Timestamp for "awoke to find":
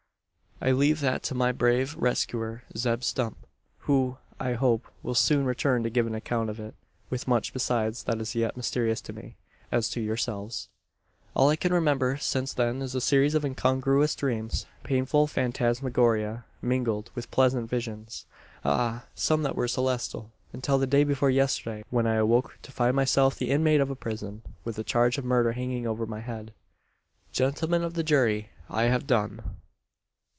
22.17-22.95